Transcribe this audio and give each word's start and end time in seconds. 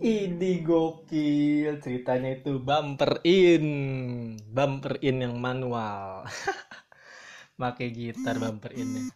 Ini 0.00 0.64
gokil 0.64 1.76
ceritanya 1.84 2.32
itu 2.32 2.56
bumper 2.56 3.20
in, 3.20 3.68
bumper 4.48 4.96
in 5.04 5.20
yang 5.20 5.36
manual. 5.36 6.24
Pakai 7.60 7.92
gitar 7.92 8.40
bumper 8.40 8.72
innya. 8.80 9.12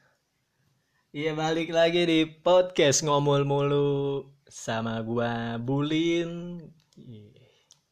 Iya 1.08 1.32
balik 1.32 1.72
lagi 1.72 2.04
di 2.04 2.28
podcast 2.28 3.00
ngomul 3.00 3.48
mulu 3.48 4.28
sama 4.44 5.00
gua 5.00 5.56
Bulin. 5.56 6.60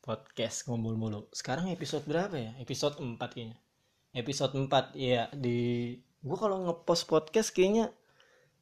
Podcast 0.04 0.68
ngomul 0.68 1.00
mulu. 1.00 1.32
Sekarang 1.32 1.72
episode 1.72 2.04
berapa 2.04 2.36
ya? 2.36 2.52
Episode 2.60 3.00
4 3.00 3.16
kayaknya. 3.16 3.56
Episode 4.12 4.52
4 4.68 4.92
ya 5.00 5.32
di 5.32 5.96
gua 6.20 6.36
kalau 6.36 6.68
ngepost 6.68 7.08
podcast 7.08 7.56
kayaknya 7.56 7.88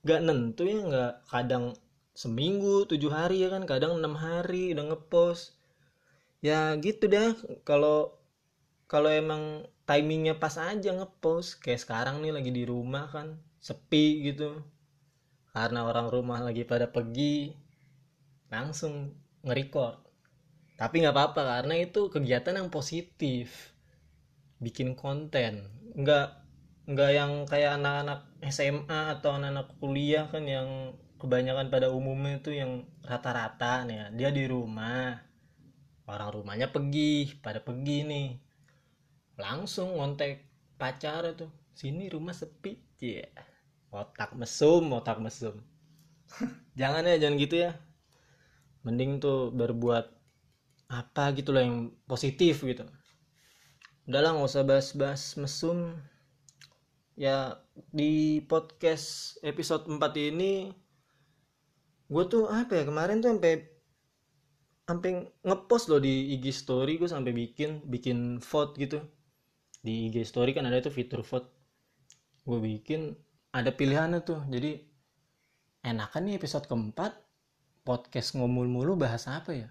gak 0.06 0.22
nentu 0.22 0.70
ya 0.70 0.86
nggak 0.86 1.14
kadang 1.26 1.74
seminggu 2.20 2.84
tujuh 2.84 3.08
hari 3.08 3.40
ya 3.40 3.48
kan 3.48 3.64
kadang 3.64 3.96
enam 3.96 4.12
hari 4.12 4.76
udah 4.76 4.92
ngepost. 4.92 5.56
Ya 6.44 6.76
gitu 6.76 7.08
dah. 7.08 7.32
Kalau 7.64 8.20
kalau 8.84 9.08
emang 9.08 9.64
timingnya 9.88 10.36
pas 10.36 10.60
aja 10.60 10.92
ngepost 10.92 11.64
kayak 11.64 11.80
sekarang 11.80 12.20
nih 12.20 12.36
lagi 12.36 12.52
di 12.52 12.68
rumah 12.68 13.08
kan 13.08 13.40
sepi 13.64 14.28
gitu. 14.28 14.60
Karena 15.56 15.88
orang 15.88 16.12
rumah 16.12 16.44
lagi 16.44 16.68
pada 16.68 16.92
pergi 16.92 17.56
langsung 18.52 19.16
nge-record. 19.40 19.96
Tapi 20.76 21.00
nggak 21.00 21.16
apa-apa 21.16 21.42
karena 21.56 21.74
itu 21.80 22.12
kegiatan 22.12 22.60
yang 22.60 22.68
positif. 22.68 23.72
Bikin 24.60 24.92
konten. 24.92 25.72
Nggak 25.96 26.28
nggak 26.84 27.10
yang 27.16 27.32
kayak 27.48 27.80
anak-anak 27.80 28.28
SMA 28.52 29.16
atau 29.16 29.40
anak-anak 29.40 29.72
kuliah 29.80 30.28
kan 30.28 30.44
yang 30.44 30.68
kebanyakan 31.20 31.68
pada 31.68 31.92
umumnya 31.92 32.40
itu 32.40 32.50
yang 32.56 32.88
rata-rata 33.04 33.84
nih 33.84 33.96
ya. 33.96 34.06
Dia 34.16 34.30
di 34.32 34.44
rumah. 34.48 35.20
Orang 36.08 36.42
rumahnya 36.42 36.72
pergi 36.72 37.38
pada 37.38 37.60
pergi 37.62 37.98
nih. 38.08 38.28
Langsung 39.38 39.94
ngontek 40.00 40.48
pacar 40.80 41.28
tuh. 41.36 41.52
Sini 41.76 42.08
rumah 42.08 42.32
sepi. 42.32 42.80
Ya 43.00 43.28
otak 43.90 44.38
mesum 44.38 44.86
otak 44.94 45.18
mesum. 45.18 45.58
Jangan 46.80 47.02
ya 47.06 47.18
jangan 47.18 47.36
gitu 47.42 47.56
ya. 47.68 47.74
Mending 48.86 49.20
tuh 49.20 49.50
berbuat 49.52 50.06
apa 50.90 51.34
gitu 51.36 51.52
loh 51.52 51.62
yang 51.62 51.78
positif 52.06 52.64
gitu. 52.64 52.86
Udahlah 54.08 54.34
nggak 54.38 54.48
usah 54.48 54.64
bahas-bahas 54.64 55.36
mesum. 55.36 55.98
Ya 57.18 57.60
di 57.92 58.40
podcast 58.48 59.36
episode 59.44 59.84
4 59.90 60.00
ini 60.32 60.72
gue 62.10 62.24
tuh 62.26 62.50
apa 62.50 62.74
ya 62.74 62.84
kemarin 62.84 63.22
tuh 63.22 63.30
sampai 63.30 63.54
sampai 64.90 65.10
ngepost 65.46 65.86
loh 65.86 66.02
di 66.02 66.34
IG 66.34 66.50
story 66.50 66.98
gue 66.98 67.06
sampai 67.06 67.30
bikin 67.30 67.86
bikin 67.86 68.42
vote 68.42 68.74
gitu. 68.74 68.98
Di 69.80 70.10
IG 70.10 70.26
story 70.26 70.50
kan 70.50 70.66
ada 70.66 70.82
tuh 70.82 70.90
fitur 70.90 71.22
vote. 71.22 71.46
Gue 72.42 72.58
bikin 72.58 73.14
ada 73.54 73.70
pilihannya 73.70 74.26
tuh. 74.26 74.42
Jadi 74.50 74.82
enakan 75.86 76.26
nih 76.26 76.42
episode 76.42 76.66
keempat 76.66 77.14
podcast 77.86 78.34
ngomul 78.34 78.66
mulu 78.66 78.98
bahas 78.98 79.30
apa 79.30 79.54
ya? 79.54 79.70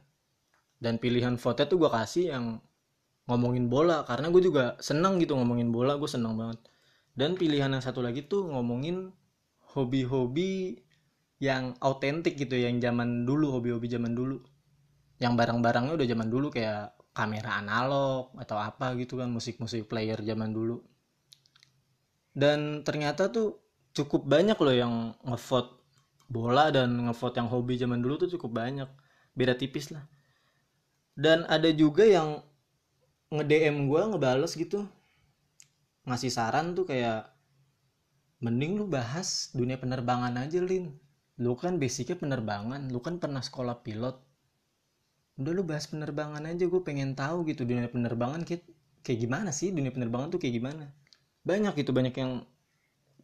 Dan 0.80 0.96
pilihan 0.96 1.36
vote 1.36 1.68
tuh 1.68 1.76
gue 1.76 1.92
kasih 1.92 2.32
yang 2.32 2.64
ngomongin 3.28 3.68
bola 3.68 4.08
karena 4.08 4.32
gue 4.32 4.42
juga 4.42 4.80
seneng 4.80 5.20
gitu 5.20 5.36
ngomongin 5.36 5.76
bola 5.76 6.00
gue 6.00 6.08
seneng 6.08 6.40
banget. 6.40 6.64
Dan 7.12 7.36
pilihan 7.36 7.68
yang 7.68 7.84
satu 7.84 8.00
lagi 8.00 8.24
tuh 8.24 8.48
ngomongin 8.48 9.12
hobi-hobi 9.76 10.80
yang 11.40 11.72
autentik 11.80 12.36
gitu 12.36 12.60
yang 12.60 12.84
zaman 12.84 13.24
dulu 13.24 13.56
hobi-hobi 13.56 13.88
zaman 13.88 14.12
dulu. 14.12 14.44
Yang 15.24 15.34
barang-barangnya 15.40 15.96
udah 15.96 16.08
zaman 16.08 16.28
dulu 16.28 16.48
kayak 16.52 16.96
kamera 17.16 17.60
analog 17.64 18.32
atau 18.36 18.60
apa 18.60 18.96
gitu 19.00 19.20
kan 19.20 19.32
musik-musik 19.32 19.88
player 19.88 20.20
zaman 20.20 20.52
dulu. 20.52 20.84
Dan 22.36 22.84
ternyata 22.84 23.32
tuh 23.32 23.60
cukup 23.96 24.28
banyak 24.28 24.56
loh 24.60 24.76
yang 24.76 24.94
ngevote 25.24 25.80
bola 26.30 26.70
dan 26.70 27.10
ngevote 27.10 27.40
yang 27.40 27.50
hobi 27.50 27.80
zaman 27.80 28.04
dulu 28.04 28.20
tuh 28.28 28.30
cukup 28.36 28.60
banyak. 28.60 28.88
Beda 29.32 29.56
tipis 29.56 29.96
lah. 29.96 30.04
Dan 31.16 31.48
ada 31.48 31.72
juga 31.72 32.04
yang 32.04 32.44
nge-DM 33.32 33.88
gue 33.88 34.02
ngebales 34.12 34.56
gitu. 34.60 34.88
Ngasih 36.04 36.32
saran 36.32 36.76
tuh 36.76 36.88
kayak 36.88 37.32
mending 38.40 38.80
lu 38.80 38.88
bahas 38.88 39.52
dunia 39.52 39.76
penerbangan 39.76 40.32
aja 40.40 40.64
Lin 40.64 40.96
lu 41.40 41.56
kan 41.56 41.80
basicnya 41.80 42.20
penerbangan 42.20 42.92
lu 42.92 43.00
kan 43.00 43.16
pernah 43.16 43.40
sekolah 43.40 43.80
pilot. 43.80 44.20
Udah 45.40 45.52
lu 45.56 45.64
bahas 45.64 45.88
penerbangan 45.88 46.44
aja 46.44 46.68
gue 46.68 46.82
pengen 46.84 47.16
tahu 47.16 47.48
gitu 47.48 47.64
dunia 47.64 47.88
penerbangan 47.88 48.44
kayak, 48.44 48.68
kayak 49.08 49.20
gimana 49.24 49.56
sih? 49.56 49.72
Dunia 49.72 49.96
penerbangan 49.96 50.36
tuh 50.36 50.40
kayak 50.44 50.60
gimana? 50.60 50.92
Banyak 51.48 51.80
gitu 51.80 51.96
banyak 51.96 52.12
yang 52.20 52.44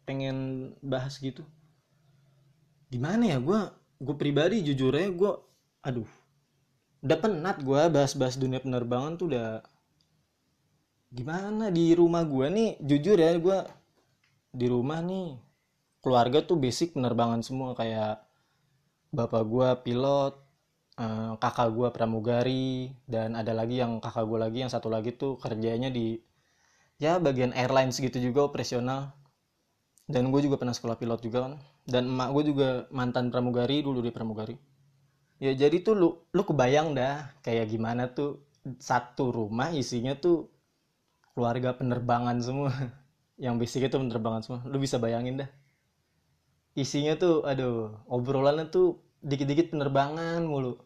pengen 0.08 0.36
bahas 0.80 1.20
gitu. 1.20 1.44
Gimana 2.88 3.36
ya? 3.36 3.38
Gue 3.38 3.60
gue 4.00 4.16
pribadi 4.16 4.64
jujur 4.64 4.96
aja 4.96 5.12
gue 5.12 5.32
aduh. 5.84 6.08
Udah 7.04 7.18
penat 7.20 7.60
gue 7.60 7.82
bahas-bahas 7.92 8.40
dunia 8.40 8.64
penerbangan 8.64 9.20
tuh 9.20 9.28
udah 9.28 9.60
gimana 11.12 11.68
di 11.68 11.92
rumah 11.92 12.24
gue 12.24 12.48
nih? 12.48 12.70
Jujur 12.80 13.20
ya 13.20 13.36
gue 13.36 13.58
di 14.56 14.66
rumah 14.72 15.04
nih 15.04 15.45
keluarga 16.06 16.38
tuh 16.38 16.54
basic 16.54 16.94
penerbangan 16.94 17.42
semua 17.42 17.74
kayak 17.74 18.22
bapak 19.10 19.42
gue 19.42 19.68
pilot 19.82 20.38
eh, 21.02 21.32
kakak 21.42 21.74
gue 21.74 21.88
pramugari 21.90 22.94
dan 23.10 23.34
ada 23.34 23.50
lagi 23.50 23.82
yang 23.82 23.98
kakak 23.98 24.22
gue 24.22 24.38
lagi 24.38 24.58
yang 24.62 24.70
satu 24.70 24.86
lagi 24.86 25.18
tuh 25.18 25.34
kerjanya 25.42 25.90
di 25.90 26.22
ya 27.02 27.18
bagian 27.18 27.50
airlines 27.58 27.98
gitu 27.98 28.22
juga 28.22 28.46
operasional. 28.46 29.10
Dan 30.06 30.30
gue 30.30 30.38
juga 30.46 30.54
pernah 30.54 30.70
sekolah 30.70 30.94
pilot 30.94 31.20
juga 31.26 31.50
kan. 31.50 31.52
Dan 31.82 32.06
emak 32.06 32.30
gue 32.38 32.54
juga 32.54 32.68
mantan 32.94 33.34
pramugari 33.34 33.82
dulu 33.82 33.98
di 33.98 34.14
pramugari. 34.14 34.54
Ya 35.42 35.58
jadi 35.58 35.82
tuh 35.82 35.94
lu 35.98 36.08
lu 36.30 36.42
kebayang 36.46 36.94
dah 36.94 37.34
kayak 37.42 37.66
gimana 37.66 38.06
tuh 38.14 38.46
satu 38.78 39.34
rumah 39.34 39.74
isinya 39.74 40.14
tuh 40.14 40.46
keluarga 41.34 41.74
penerbangan 41.74 42.38
semua. 42.38 42.70
Yang 43.42 43.54
basicnya 43.58 43.88
tuh 43.90 44.06
penerbangan 44.06 44.40
semua. 44.46 44.60
Lu 44.70 44.78
bisa 44.78 45.02
bayangin 45.02 45.42
dah 45.42 45.50
isinya 46.76 47.16
tuh 47.16 47.42
aduh 47.48 47.96
obrolannya 48.06 48.68
tuh 48.68 49.00
dikit-dikit 49.24 49.72
penerbangan 49.72 50.44
mulu. 50.44 50.76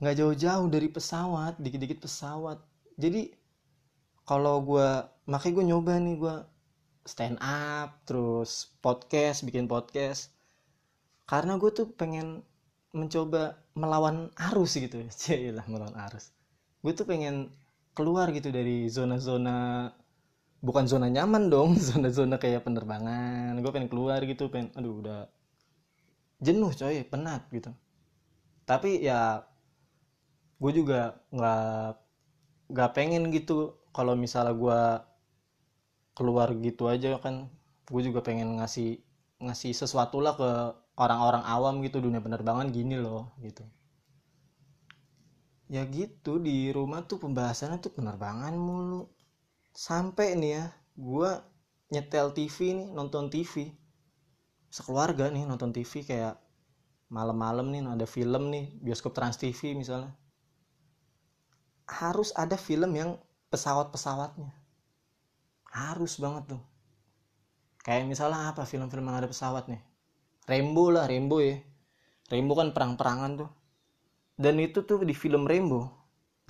Nggak 0.00 0.16
jauh-jauh 0.18 0.66
dari 0.72 0.88
pesawat 0.88 1.60
dikit-dikit 1.60 2.02
pesawat. 2.02 2.58
Jadi 2.96 3.30
kalau 4.24 4.64
gue 4.64 4.88
makanya 5.28 5.54
gue 5.54 5.64
nyoba 5.70 5.92
nih 6.00 6.16
gue 6.16 6.36
stand 7.04 7.36
up 7.44 8.00
terus 8.08 8.72
podcast 8.80 9.44
bikin 9.44 9.68
podcast. 9.68 10.32
Karena 11.28 11.60
gue 11.60 11.70
tuh 11.70 11.88
pengen 11.92 12.40
mencoba 12.96 13.60
melawan 13.76 14.32
arus 14.50 14.80
gitu. 14.80 15.04
Lah 15.56 15.66
melawan 15.68 15.96
arus. 16.08 16.32
Gue 16.80 16.96
tuh 16.96 17.04
pengen 17.04 17.52
keluar 17.94 18.32
gitu 18.34 18.50
dari 18.50 18.90
zona-zona 18.90 19.88
bukan 20.66 20.84
zona 20.90 21.06
nyaman 21.16 21.44
dong 21.52 21.70
zona-zona 21.88 22.36
kayak 22.42 22.64
penerbangan. 22.66 23.52
Gue 23.62 23.70
pengen 23.74 23.90
keluar 23.92 24.20
gitu 24.30 24.44
pengen 24.52 24.68
aduh 24.78 24.94
udah 25.02 25.20
jenuh 26.46 26.70
coy 26.80 26.96
penat 27.10 27.42
gitu. 27.56 27.70
Tapi 28.68 28.90
ya 29.08 29.20
gue 30.62 30.72
juga 30.78 31.00
nggak 31.34 31.64
nggak 32.72 32.90
pengen 32.96 33.24
gitu. 33.36 33.58
Kalau 33.96 34.14
misalnya 34.18 34.54
gue 34.62 34.80
keluar 36.18 36.48
gitu 36.66 36.84
aja 36.94 37.18
kan 37.24 37.34
gue 37.92 38.02
juga 38.08 38.20
pengen 38.26 38.48
ngasih 38.58 38.90
ngasih 39.44 39.72
sesuatu 39.80 40.18
lah 40.24 40.34
ke 40.40 40.50
orang-orang 41.04 41.44
awam 41.54 41.74
gitu 41.86 41.98
dunia 42.04 42.22
penerbangan 42.22 42.70
gini 42.70 42.96
loh 43.04 43.34
gitu. 43.42 43.62
Ya 45.74 45.82
gitu 45.88 46.38
di 46.46 46.70
rumah 46.76 47.00
tuh 47.08 47.18
pembahasannya 47.24 47.78
tuh 47.84 47.92
penerbangan 47.96 48.54
mulu 48.56 49.13
sampai 49.74 50.38
nih 50.38 50.52
ya 50.56 50.64
gue 50.94 51.30
nyetel 51.90 52.30
TV 52.30 52.56
nih 52.78 52.88
nonton 52.94 53.26
TV 53.28 53.74
sekeluarga 54.70 55.30
nih 55.30 55.46
nonton 55.46 55.74
TV 55.74 56.06
kayak 56.06 56.38
malam-malam 57.14 57.70
nih 57.70 57.86
ada 57.86 58.06
film 58.10 58.50
nih 58.50 58.74
bioskop 58.82 59.14
Trans 59.14 59.38
TV 59.38 59.78
misalnya. 59.78 60.10
Harus 61.86 62.34
ada 62.34 62.58
film 62.58 62.90
yang 62.96 63.14
pesawat-pesawatnya. 63.54 64.50
Harus 65.70 66.18
banget 66.18 66.58
tuh. 66.58 66.62
Kayak 67.86 68.10
misalnya 68.10 68.50
apa 68.50 68.66
film-film 68.66 69.06
yang 69.06 69.22
ada 69.22 69.30
pesawat 69.30 69.70
nih? 69.70 69.78
Rainbow 70.50 70.90
lah 70.90 71.06
Rainbow 71.06 71.38
ya. 71.38 71.60
Rainbow 72.32 72.58
kan 72.58 72.74
perang-perangan 72.74 73.46
tuh. 73.46 73.50
Dan 74.34 74.58
itu 74.58 74.82
tuh 74.82 75.06
di 75.06 75.14
film 75.14 75.46
Rainbow 75.46 75.86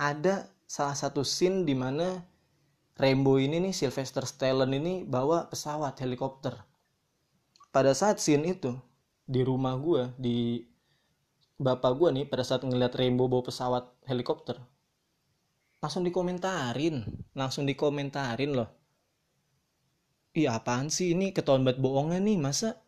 ada 0.01 0.49
salah 0.65 0.97
satu 0.97 1.21
scene 1.21 1.61
di 1.61 1.77
Rainbow 2.95 3.35
ini 3.35 3.59
nih 3.59 3.75
Sylvester 3.75 4.23
Stallone 4.23 4.79
ini 4.79 4.93
bawa 5.03 5.51
pesawat 5.51 5.99
helikopter. 5.99 6.55
Pada 7.67 7.91
saat 7.91 8.23
scene 8.23 8.55
itu 8.55 8.71
di 9.27 9.43
rumah 9.43 9.75
gue 9.75 10.15
di 10.15 10.63
bapak 11.59 11.91
gue 11.99 12.09
nih 12.15 12.25
pada 12.27 12.47
saat 12.47 12.63
ngeliat 12.63 12.95
rainbow 12.95 13.27
bawa 13.27 13.47
pesawat 13.47 13.87
helikopter 14.05 14.59
langsung 15.79 16.03
dikomentarin 16.03 17.03
langsung 17.35 17.67
dikomentarin 17.67 18.55
loh. 18.55 18.69
Iya 20.35 20.59
apaan 20.59 20.91
sih 20.91 21.15
ini? 21.15 21.31
Ketahuan 21.31 21.63
banget 21.63 21.79
bohongnya 21.79 22.19
nih 22.19 22.35
masa 22.39 22.79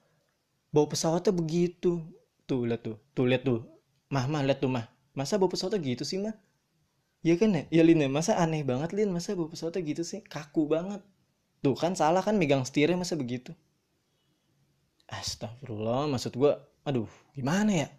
bawa 0.71 0.88
pesawatnya 0.92 1.31
begitu? 1.36 2.00
Tuh 2.48 2.63
lihat 2.63 2.83
tuh 2.83 2.95
tuh 3.12 3.27
lihat 3.27 3.44
tuh. 3.44 3.63
Mah 4.12 4.27
mah 4.27 4.44
lihat 4.44 4.59
tuh 4.63 4.71
mah. 4.71 4.88
Masa 5.15 5.36
bawa 5.36 5.51
pesawatnya 5.51 5.83
gitu 5.83 6.04
sih 6.04 6.19
mah 6.19 6.36
ya 7.25 7.35
kan 7.39 7.53
ya? 7.53 7.63
Ya 7.69 7.83
Lin 7.85 8.03
ya. 8.03 8.09
Masa 8.09 8.37
aneh 8.37 8.61
banget 8.61 8.93
Lin. 8.93 9.13
Masa 9.13 9.37
bawa 9.37 9.49
pesawatnya 9.53 9.81
gitu 9.85 10.03
sih? 10.05 10.21
Kaku 10.25 10.69
banget. 10.69 11.01
Tuh 11.65 11.73
kan 11.73 11.97
salah 11.97 12.21
kan 12.21 12.37
megang 12.37 12.61
setirnya 12.63 12.97
masa 12.99 13.17
begitu? 13.17 13.53
Astagfirullah 15.07 16.11
maksud 16.11 16.35
gue 16.35 16.51
aduh 16.83 17.09
gimana 17.33 17.87
ya? 17.87 17.89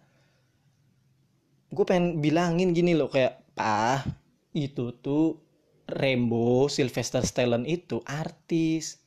Gue 1.73 1.85
pengen 1.85 2.21
bilangin 2.23 2.71
gini 2.71 2.93
loh 2.93 3.09
kayak 3.09 3.45
ah 3.59 4.01
itu 4.53 4.93
tuh 5.03 5.41
Rambo 5.89 6.69
Sylvester 6.69 7.25
Stallone 7.25 7.65
itu 7.65 7.99
artis. 8.05 9.01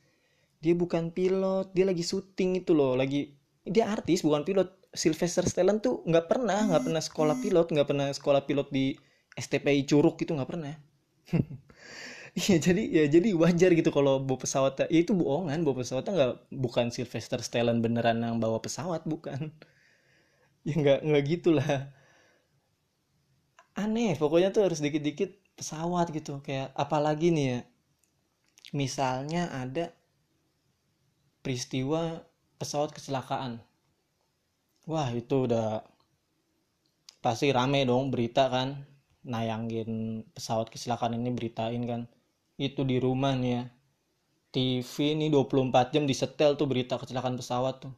Dia 0.63 0.75
bukan 0.75 1.11
pilot 1.11 1.71
dia 1.75 1.87
lagi 1.87 2.03
syuting 2.03 2.63
itu 2.63 2.71
loh 2.75 2.95
lagi 2.95 3.33
dia 3.65 3.89
artis 3.89 4.21
bukan 4.21 4.43
pilot. 4.45 4.69
Sylvester 4.93 5.41
Stallone 5.49 5.81
tuh 5.81 6.05
nggak 6.05 6.29
pernah 6.29 6.69
nggak 6.69 6.83
pernah 6.85 7.01
sekolah 7.01 7.35
pilot 7.41 7.67
nggak 7.73 7.87
pernah 7.89 8.07
sekolah 8.13 8.45
pilot 8.45 8.69
di 8.69 8.93
STPI 9.41 9.83
Curug 9.89 10.15
gitu 10.21 10.31
nggak 10.37 10.49
pernah. 10.51 10.73
Iya 12.33 12.55
jadi 12.65 12.81
ya 12.97 13.03
jadi 13.15 13.29
wajar 13.43 13.69
gitu 13.79 13.89
kalau 13.97 14.13
bawa 14.27 14.39
pesawat 14.43 14.73
ya 14.81 14.87
itu 15.05 15.11
bohongan 15.13 15.59
bawa 15.65 15.75
pesawatnya 15.85 16.11
nggak 16.17 16.33
bukan 16.65 16.85
Sylvester 16.95 17.39
Stallone 17.45 17.81
beneran 17.85 18.17
yang 18.25 18.37
bawa 18.43 18.57
pesawat 18.65 19.01
bukan. 19.05 19.39
Ya 20.67 20.73
nggak 20.79 20.99
nggak 21.07 21.23
gitulah. 21.31 21.69
Aneh 23.83 24.13
pokoknya 24.21 24.49
tuh 24.55 24.63
harus 24.65 24.79
dikit-dikit 24.85 25.29
pesawat 25.57 26.07
gitu 26.17 26.33
kayak 26.45 26.67
apalagi 26.83 27.27
nih 27.35 27.45
ya 27.51 27.59
misalnya 28.79 29.43
ada 29.61 29.85
peristiwa 31.45 32.01
pesawat 32.59 32.89
kecelakaan. 32.97 33.53
Wah 34.91 35.09
itu 35.19 35.35
udah 35.47 35.83
pasti 37.25 37.47
rame 37.57 37.81
dong 37.89 38.05
berita 38.13 38.43
kan 38.53 38.69
nayangin 39.23 40.23
pesawat 40.35 40.67
kecelakaan 40.67 41.15
ini 41.15 41.31
beritain 41.31 41.83
kan. 41.87 42.01
Itu 42.59 42.83
di 42.83 42.99
rumah 42.99 43.33
nih 43.35 43.51
ya. 43.51 43.63
TV 44.53 45.17
ini 45.17 45.33
24 45.33 45.89
jam 45.89 46.05
disetel 46.05 46.53
tuh 46.53 46.69
berita 46.69 47.01
kecelakaan 47.01 47.39
pesawat 47.39 47.89
tuh. 47.89 47.93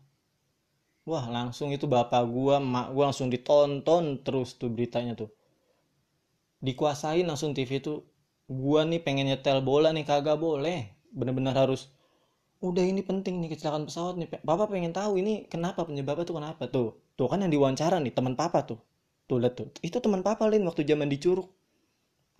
Wah 1.06 1.26
langsung 1.28 1.70
itu 1.76 1.86
bapak 1.86 2.24
gua 2.26 2.58
emak 2.58 2.96
gua 2.96 3.12
langsung 3.12 3.28
ditonton 3.30 4.24
terus 4.24 4.56
tuh 4.56 4.72
beritanya 4.72 5.14
tuh. 5.14 5.30
Dikuasain 6.64 7.28
langsung 7.28 7.52
TV 7.52 7.84
tuh. 7.84 8.08
Gua 8.46 8.86
nih 8.86 9.02
pengen 9.02 9.28
nyetel 9.28 9.60
bola 9.60 9.92
nih 9.92 10.06
kagak 10.08 10.40
boleh. 10.40 10.96
Bener-bener 11.12 11.54
harus 11.54 11.92
udah 12.64 12.82
ini 12.82 13.04
penting 13.04 13.44
nih 13.44 13.52
kecelakaan 13.54 13.86
pesawat 13.86 14.16
nih. 14.16 14.30
Bapak 14.42 14.72
pengen 14.72 14.96
tahu 14.96 15.20
ini 15.20 15.46
kenapa 15.52 15.84
penyebabnya 15.84 16.24
tuh 16.24 16.38
kenapa 16.40 16.64
tuh. 16.72 16.90
Tuh 17.20 17.28
kan 17.28 17.44
yang 17.44 17.52
diwawancara 17.52 18.00
nih 18.00 18.16
teman 18.16 18.40
papa 18.40 18.64
tuh 18.64 18.80
tuh 19.30 19.38
lihat 19.42 19.54
tuh. 19.60 19.68
Itu 19.88 19.98
teman 20.04 20.22
papa 20.28 20.46
lin 20.52 20.64
waktu 20.70 20.82
zaman 20.92 21.08
di 21.14 21.18
curug 21.24 21.48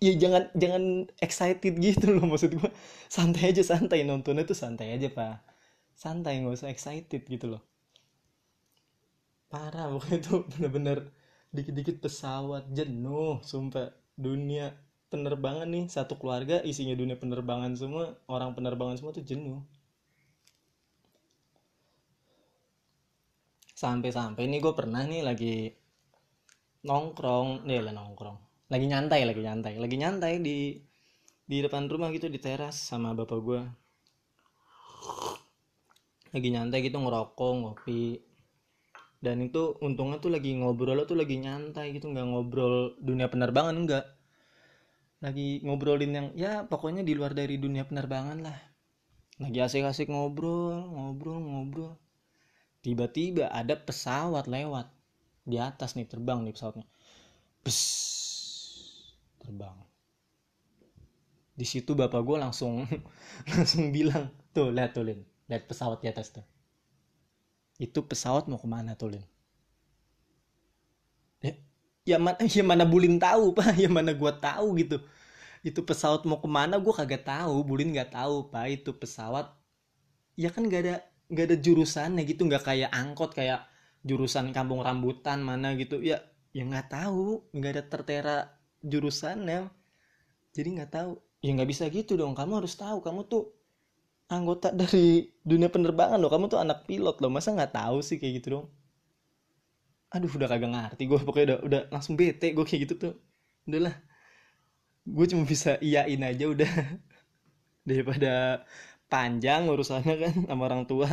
ya 0.06 0.12
jangan 0.22 0.42
jangan 0.62 0.84
excited 1.26 1.72
gitu 1.86 2.06
loh 2.14 2.24
maksud 2.30 2.50
gue 2.60 2.70
santai 3.16 3.42
aja 3.52 3.62
santai. 3.72 3.98
Nontonnya 4.08 4.44
tuh 4.50 4.58
santai 4.62 4.88
aja 4.96 5.08
pak. 5.18 5.34
Santai 6.02 6.32
nggak 6.40 6.56
usah 6.58 6.70
excited 6.74 7.22
gitu 7.34 7.46
loh. 7.52 7.62
Parah 9.52 9.86
pokoknya 9.92 10.18
itu 10.22 10.34
bener-bener 10.52 10.98
dikit-dikit 11.56 11.96
pesawat 12.04 12.64
jenuh 12.78 13.42
sumpah. 13.50 13.88
Dunia 14.26 14.66
penerbangan 15.12 15.68
nih 15.74 15.84
satu 15.96 16.14
keluarga 16.20 16.56
isinya 16.70 16.94
dunia 17.00 17.16
penerbangan 17.22 17.72
semua 17.80 18.04
orang 18.34 18.50
penerbangan 18.56 18.96
semua 18.98 19.12
tuh 19.18 19.24
jenuh. 19.30 19.60
Sampai-sampai 23.82 24.44
nih 24.50 24.60
gue 24.64 24.74
pernah 24.80 25.02
nih 25.10 25.22
lagi 25.28 25.54
nongkrong. 26.86 27.66
Nih 27.66 27.82
lah 27.82 27.92
nongkrong. 27.92 28.38
Lagi 28.70 28.86
nyantai 28.86 29.20
lagi 29.26 29.42
nyantai. 29.42 29.74
Lagi 29.76 29.96
nyantai 29.98 30.32
di 30.40 30.78
di 31.46 31.56
depan 31.62 31.86
rumah 31.86 32.10
gitu 32.10 32.26
di 32.26 32.42
teras 32.42 32.74
sama 32.74 33.14
bapak 33.14 33.38
gue 33.38 33.62
lagi 36.34 36.48
nyantai 36.50 36.82
gitu 36.82 36.98
ngerokok 36.98 37.52
ngopi. 37.62 38.18
Dan 39.16 39.46
itu 39.46 39.78
untungnya 39.80 40.20
tuh 40.20 40.34
lagi 40.34 40.52
ngobrol 40.52 41.02
tuh 41.06 41.16
lagi 41.16 41.38
nyantai 41.40 41.96
gitu. 41.96 42.10
Nggak 42.12 42.26
ngobrol 42.30 42.98
dunia 43.00 43.26
penerbangan 43.30 43.76
enggak 43.76 44.06
lagi 45.16 45.64
ngobrolin 45.64 46.12
yang 46.12 46.28
ya 46.36 46.68
pokoknya 46.68 47.00
di 47.00 47.16
luar 47.16 47.32
dari 47.32 47.56
dunia 47.56 47.88
penerbangan 47.88 48.38
lah. 48.44 48.58
Lagi 49.40 49.58
asik-asik 49.64 50.12
ngobrol 50.12 50.76
ngobrol 50.92 51.40
ngobrol. 51.40 51.92
Tiba-tiba 52.84 53.48
ada 53.48 53.74
pesawat 53.74 54.46
lewat 54.46 54.95
di 55.46 55.56
atas 55.62 55.94
nih 55.94 56.06
terbang 56.10 56.42
nih 56.42 56.52
pesawatnya. 56.52 56.86
Bus 57.62 57.80
terbang. 59.40 59.78
Di 61.56 61.64
situ 61.64 61.96
bapak 61.96 62.20
gue 62.20 62.36
langsung 62.36 62.84
langsung 63.54 63.94
bilang 63.94 64.28
tuh 64.50 64.74
lihat 64.74 64.92
tuh 64.92 65.06
lin. 65.06 65.20
Lihat 65.48 65.64
pesawat 65.70 66.02
di 66.02 66.10
atas 66.10 66.34
tuh. 66.34 66.44
Itu 67.78 68.04
pesawat 68.10 68.50
mau 68.50 68.58
ke 68.60 68.68
mana 68.68 68.92
tuh 69.00 69.08
lin? 69.14 69.24
Ya, 71.44 71.52
ya 72.04 72.16
mana 72.20 72.40
ya 72.44 72.64
mana 72.66 72.84
bulin 72.88 73.16
tahu 73.22 73.52
pak? 73.56 73.76
Ya 73.78 73.88
mana 73.88 74.12
gue 74.12 74.32
tahu 74.42 74.66
gitu. 74.82 74.96
Itu 75.62 75.80
pesawat 75.86 76.22
mau 76.28 76.38
ke 76.42 76.48
mana? 76.50 76.76
Gue 76.82 76.94
kagak 76.94 77.24
tahu. 77.26 77.56
Bulin 77.68 77.94
nggak 77.94 78.12
tahu 78.16 78.50
pak. 78.52 78.66
Itu 78.82 78.90
pesawat 78.96 79.46
ya 80.36 80.50
kan 80.54 80.68
gak 80.68 80.82
ada 80.84 80.96
gak 81.32 81.46
ada 81.52 81.56
jurusannya 81.58 82.22
gitu. 82.26 82.42
Nggak 82.48 82.64
kayak 82.68 82.90
angkot 82.92 83.32
kayak 83.38 83.64
jurusan 84.08 84.46
kampung 84.56 84.80
rambutan 84.86 85.38
mana 85.48 85.68
gitu 85.82 85.96
ya 86.10 86.18
ya 86.56 86.62
nggak 86.70 86.88
tahu 86.96 87.26
nggak 87.56 87.72
ada 87.74 87.84
tertera 87.92 88.36
jurusannya. 88.90 89.60
Jadi 90.56 90.68
nggak 90.76 90.90
tahu. 90.96 91.12
Ya 91.44 91.50
nggak 91.56 91.70
bisa 91.72 91.84
gitu 91.98 92.12
dong 92.20 92.34
kamu 92.38 92.52
harus 92.64 92.74
tahu 92.82 92.98
kamu 93.06 93.20
tuh 93.32 93.44
anggota 94.36 94.68
dari 94.80 95.06
dunia 95.50 95.68
penerbangan 95.74 96.18
loh 96.22 96.30
kamu 96.34 96.46
tuh 96.52 96.60
anak 96.64 96.78
pilot 96.88 97.16
loh 97.22 97.30
masa 97.36 97.48
nggak 97.56 97.74
tahu 97.80 97.98
sih 98.08 98.16
kayak 98.20 98.34
gitu 98.42 98.48
dong? 98.60 98.66
Aduh 100.14 100.30
udah 100.36 100.48
kagak 100.50 100.70
ngerti 100.74 101.02
gue 101.10 101.18
pokoknya 101.26 101.46
udah 101.48 101.58
udah 101.66 101.80
langsung 101.94 102.14
bete 102.20 102.46
gue 102.56 102.64
kayak 102.68 102.80
gitu 102.86 102.94
tuh. 103.02 103.12
Udahlah 103.68 103.94
gue 105.06 105.26
cuma 105.30 105.44
bisa 105.46 105.70
iyain 105.86 106.20
aja 106.30 106.44
udah. 106.54 106.70
Daripada 107.88 108.32
panjang 109.12 109.62
urusannya 109.70 110.14
kan 110.22 110.34
sama 110.50 110.62
orang 110.68 110.84
tua 110.90 111.08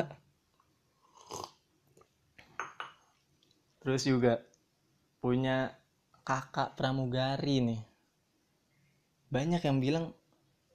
terus 3.83 4.07
juga 4.07 4.39
punya 5.19 5.75
kakak 6.23 6.79
pramugari 6.79 7.59
nih. 7.59 7.81
Banyak 9.27 9.59
yang 9.59 9.77
bilang 9.83 10.05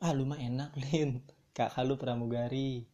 ah 0.05 0.13
lu 0.13 0.29
mah 0.29 0.37
enak 0.37 0.77
lin. 0.93 1.25
Kakak 1.57 1.89
lu 1.89 1.97
pramugari. 1.97 2.85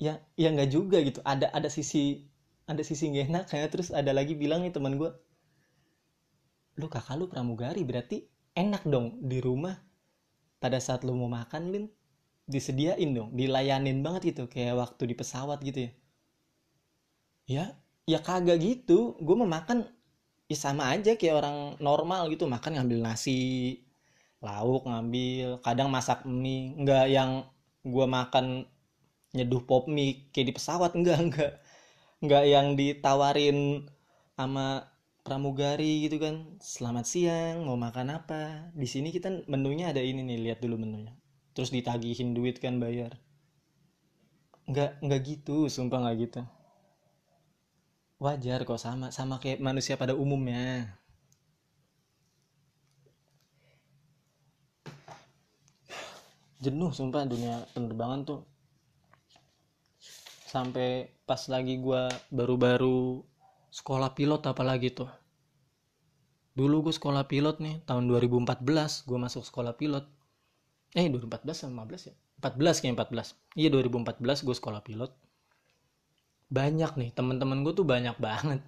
Ya 0.00 0.24
ya 0.40 0.48
nggak 0.48 0.72
juga 0.72 1.04
gitu. 1.04 1.20
Ada 1.20 1.52
ada 1.52 1.68
sisi 1.68 2.24
ada 2.64 2.80
sisi 2.80 3.12
gak 3.12 3.28
enak 3.28 3.44
kayak 3.52 3.68
terus 3.72 3.88
ada 3.92 4.12
lagi 4.12 4.36
bilang 4.36 4.60
nih 4.64 4.72
teman 4.72 4.96
gue 5.00 5.08
lu 6.78 6.86
kakak 6.86 7.16
lu 7.16 7.26
pramugari 7.26 7.82
berarti 7.82 8.24
enak 8.56 8.88
dong 8.88 9.20
di 9.20 9.38
rumah. 9.44 9.76
Pada 10.58 10.80
saat 10.82 11.04
lu 11.06 11.14
mau 11.14 11.30
makan 11.30 11.70
lin 11.70 11.84
disediain 12.48 13.12
dong 13.12 13.36
dilayanin 13.36 14.00
banget 14.00 14.32
gitu. 14.32 14.48
Kayak 14.48 14.80
waktu 14.80 15.12
di 15.12 15.14
pesawat 15.14 15.60
gitu 15.60 15.78
ya. 15.86 15.92
Ya 17.48 17.64
ya 18.08 18.18
kagak 18.24 18.58
gitu. 18.64 19.14
Gue 19.20 19.36
mau 19.36 19.44
makan 19.44 19.84
ya 20.48 20.56
sama 20.56 20.88
aja 20.96 21.14
kayak 21.20 21.36
orang 21.44 21.56
normal 21.78 22.32
gitu. 22.32 22.48
Makan 22.48 22.80
ngambil 22.80 22.98
nasi 23.04 23.40
lauk 24.40 24.88
ngambil 24.88 25.60
kadang 25.60 25.92
masak 25.92 26.24
mie. 26.24 26.72
Nggak 26.80 27.06
yang 27.12 27.30
gua 27.84 28.06
makan 28.08 28.64
nyeduh 29.36 29.62
pop 29.68 29.84
mie 29.92 30.32
kayak 30.32 30.46
di 30.50 30.54
pesawat. 30.56 30.90
Enggak 30.98 31.18
enggak 31.20 31.52
enggak 32.24 32.44
yang 32.48 32.66
ditawarin 32.80 33.86
sama 34.38 34.88
pramugari 35.26 36.08
gitu 36.08 36.16
kan. 36.24 36.56
Selamat 36.64 37.04
siang 37.04 37.68
mau 37.68 37.76
makan 37.76 38.08
apa? 38.16 38.72
Di 38.72 38.88
sini 38.88 39.12
kita 39.12 39.44
menunya 39.52 39.92
ada 39.92 40.00
ini 40.00 40.24
nih 40.24 40.38
lihat 40.48 40.58
dulu 40.64 40.80
menunya. 40.80 41.12
Terus 41.52 41.70
ditagihin 41.74 42.32
duit 42.32 42.56
kan 42.62 42.80
bayar. 42.80 43.20
Nggak 44.70 44.90
nggak 45.04 45.20
gitu. 45.28 45.68
Sumpah 45.68 46.00
nggak 46.08 46.16
gitu 46.24 46.42
wajar 48.18 48.66
kok 48.66 48.82
sama 48.82 49.14
sama 49.14 49.38
kayak 49.38 49.62
manusia 49.62 49.94
pada 49.94 50.14
umumnya. 50.14 50.90
Jenuh 56.58 56.90
sumpah 56.90 57.22
dunia 57.22 57.62
penerbangan 57.70 58.26
tuh. 58.26 58.40
Sampai 60.50 61.14
pas 61.22 61.38
lagi 61.46 61.78
gue 61.78 62.02
baru-baru 62.34 63.22
sekolah 63.70 64.10
pilot 64.18 64.42
apalagi 64.42 64.90
tuh. 64.90 65.10
Dulu 66.58 66.90
gue 66.90 66.94
sekolah 66.94 67.30
pilot 67.30 67.62
nih 67.62 67.86
tahun 67.86 68.10
2014 68.10 69.06
gue 69.06 69.18
masuk 69.22 69.46
sekolah 69.46 69.78
pilot. 69.78 70.02
Eh 70.98 71.06
2014 71.06 71.70
sama 71.70 71.86
15 71.86 72.10
ya? 72.10 72.14
14 72.38 72.82
kayak 72.82 72.94
14 73.10 73.58
iya 73.58 73.68
2014 73.70 74.46
gue 74.46 74.54
sekolah 74.54 74.80
pilot 74.86 75.10
banyak 76.48 76.92
nih 76.96 77.10
teman-teman 77.12 77.60
gue 77.64 77.72
tuh 77.76 77.86
banyak 77.86 78.16
banget. 78.16 78.60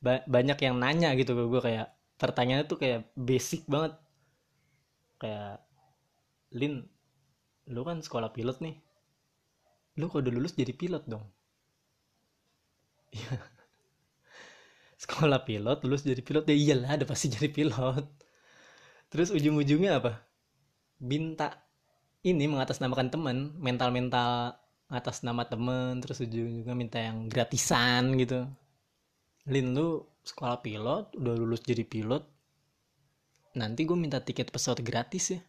Ba 0.00 0.24
banyak 0.24 0.58
yang 0.64 0.76
nanya 0.80 1.12
gitu 1.18 1.32
ke 1.36 1.44
gue 1.44 1.60
kayak 1.60 1.86
pertanyaannya 2.16 2.66
tuh 2.68 2.78
kayak 2.80 3.00
basic 3.14 3.68
banget. 3.68 3.96
Kayak 5.20 5.64
Lin 6.56 6.88
lu 7.68 7.84
kan 7.84 8.00
sekolah 8.00 8.32
pilot 8.32 8.58
nih. 8.64 8.76
Lu 10.00 10.08
kalau 10.08 10.24
udah 10.24 10.32
lulus 10.32 10.56
jadi 10.56 10.72
pilot 10.72 11.04
dong? 11.04 11.24
Iya. 13.12 13.36
Sekolah 15.02 15.44
pilot 15.44 15.78
lulus 15.84 16.02
jadi 16.02 16.22
pilot 16.24 16.44
ya 16.48 16.56
iyalah 16.56 16.90
ada 16.96 17.04
pasti 17.04 17.28
jadi 17.28 17.52
pilot. 17.52 18.04
Terus 19.12 19.28
ujung-ujungnya 19.32 20.00
apa? 20.00 20.24
Minta 21.00 21.68
ini 22.24 22.44
mengatasnamakan 22.50 23.08
teman 23.12 23.36
mental-mental 23.60 24.58
atas 24.88 25.20
nama 25.20 25.44
temen 25.44 26.00
terus 26.00 26.24
ujung-ujungnya 26.24 26.74
minta 26.76 26.98
yang 27.00 27.28
gratisan 27.28 28.16
gitu. 28.16 28.48
Lin 29.48 29.76
lu 29.76 30.04
sekolah 30.24 30.60
pilot 30.60 31.16
udah 31.16 31.34
lulus 31.36 31.64
jadi 31.64 31.84
pilot 31.84 32.24
nanti 33.56 33.88
gue 33.88 33.96
minta 33.96 34.20
tiket 34.20 34.52
pesawat 34.52 34.80
gratis 34.84 35.36
ya. 35.36 35.40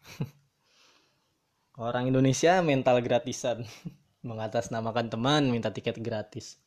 Orang 1.80 2.08
Indonesia 2.12 2.60
mental 2.60 3.00
gratisan. 3.00 3.64
Mengatasnamakan 4.28 5.08
teman 5.08 5.48
minta 5.48 5.72
tiket 5.72 5.96
gratis. 5.96 6.60